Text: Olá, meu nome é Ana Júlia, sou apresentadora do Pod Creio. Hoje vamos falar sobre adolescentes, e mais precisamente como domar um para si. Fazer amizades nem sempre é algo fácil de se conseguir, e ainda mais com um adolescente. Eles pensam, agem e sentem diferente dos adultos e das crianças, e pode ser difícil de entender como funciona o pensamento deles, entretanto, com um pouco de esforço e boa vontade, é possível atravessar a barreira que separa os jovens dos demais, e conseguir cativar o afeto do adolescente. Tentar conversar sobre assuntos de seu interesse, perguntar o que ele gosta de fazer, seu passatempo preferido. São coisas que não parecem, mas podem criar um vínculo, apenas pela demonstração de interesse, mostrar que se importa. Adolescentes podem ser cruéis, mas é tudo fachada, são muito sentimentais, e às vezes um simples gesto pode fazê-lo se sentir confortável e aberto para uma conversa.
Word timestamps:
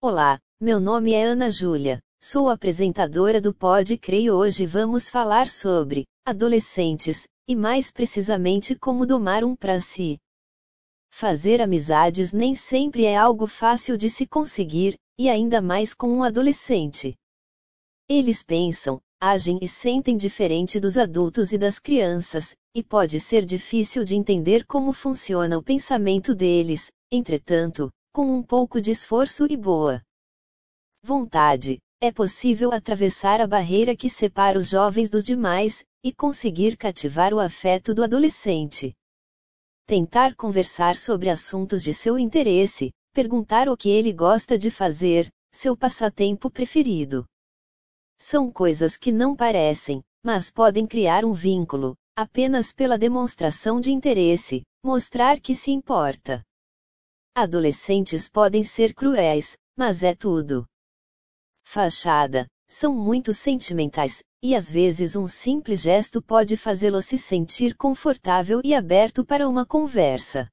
Olá, 0.00 0.40
meu 0.60 0.80
nome 0.80 1.12
é 1.12 1.24
Ana 1.24 1.50
Júlia, 1.50 2.00
sou 2.22 2.48
apresentadora 2.48 3.40
do 3.40 3.52
Pod 3.52 3.98
Creio. 3.98 4.34
Hoje 4.34 4.64
vamos 4.64 5.10
falar 5.10 5.48
sobre 5.48 6.06
adolescentes, 6.24 7.24
e 7.48 7.54
mais 7.54 7.90
precisamente 7.90 8.74
como 8.74 9.04
domar 9.04 9.44
um 9.44 9.54
para 9.54 9.80
si. 9.80 10.16
Fazer 11.12 11.60
amizades 11.60 12.32
nem 12.32 12.54
sempre 12.54 13.04
é 13.04 13.16
algo 13.16 13.46
fácil 13.46 13.96
de 13.96 14.08
se 14.08 14.26
conseguir, 14.26 14.96
e 15.18 15.28
ainda 15.28 15.60
mais 15.60 15.92
com 15.92 16.08
um 16.08 16.22
adolescente. 16.22 17.14
Eles 18.08 18.42
pensam, 18.42 19.00
agem 19.20 19.58
e 19.60 19.66
sentem 19.66 20.16
diferente 20.16 20.78
dos 20.78 20.96
adultos 20.96 21.52
e 21.52 21.58
das 21.58 21.78
crianças, 21.78 22.54
e 22.76 22.82
pode 22.82 23.18
ser 23.18 23.46
difícil 23.46 24.04
de 24.04 24.14
entender 24.14 24.66
como 24.66 24.92
funciona 24.92 25.56
o 25.56 25.62
pensamento 25.62 26.34
deles, 26.34 26.92
entretanto, 27.10 27.90
com 28.12 28.36
um 28.36 28.42
pouco 28.42 28.82
de 28.82 28.90
esforço 28.90 29.46
e 29.50 29.56
boa 29.56 30.02
vontade, 31.02 31.78
é 32.02 32.12
possível 32.12 32.74
atravessar 32.74 33.40
a 33.40 33.46
barreira 33.46 33.96
que 33.96 34.10
separa 34.10 34.58
os 34.58 34.68
jovens 34.68 35.08
dos 35.08 35.24
demais, 35.24 35.82
e 36.04 36.12
conseguir 36.12 36.76
cativar 36.76 37.32
o 37.32 37.40
afeto 37.40 37.94
do 37.94 38.04
adolescente. 38.04 38.94
Tentar 39.86 40.36
conversar 40.36 40.96
sobre 40.96 41.30
assuntos 41.30 41.82
de 41.82 41.94
seu 41.94 42.18
interesse, 42.18 42.92
perguntar 43.14 43.70
o 43.70 43.76
que 43.76 43.88
ele 43.88 44.12
gosta 44.12 44.58
de 44.58 44.70
fazer, 44.70 45.30
seu 45.50 45.74
passatempo 45.74 46.50
preferido. 46.50 47.24
São 48.18 48.52
coisas 48.52 48.98
que 48.98 49.10
não 49.10 49.34
parecem, 49.34 50.02
mas 50.22 50.50
podem 50.50 50.86
criar 50.86 51.24
um 51.24 51.32
vínculo, 51.32 51.96
apenas 52.16 52.72
pela 52.72 52.96
demonstração 52.96 53.78
de 53.78 53.92
interesse, 53.92 54.62
mostrar 54.82 55.38
que 55.38 55.54
se 55.54 55.70
importa. 55.70 56.42
Adolescentes 57.34 58.28
podem 58.28 58.62
ser 58.62 58.94
cruéis, 58.94 59.56
mas 59.76 60.02
é 60.02 60.14
tudo 60.14 60.66
fachada, 61.62 62.46
são 62.66 62.94
muito 62.94 63.34
sentimentais, 63.34 64.22
e 64.42 64.54
às 64.54 64.70
vezes 64.70 65.14
um 65.14 65.26
simples 65.26 65.82
gesto 65.82 66.22
pode 66.22 66.56
fazê-lo 66.56 67.02
se 67.02 67.18
sentir 67.18 67.76
confortável 67.76 68.60
e 68.64 68.74
aberto 68.74 69.24
para 69.24 69.46
uma 69.48 69.66
conversa. 69.66 70.48